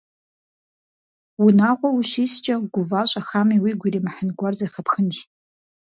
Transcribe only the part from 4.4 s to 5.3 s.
зэхэпхынщ.